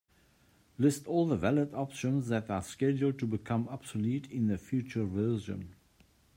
[0.79, 5.75] List all the valid options that are scheduled to become obsolete in a future version.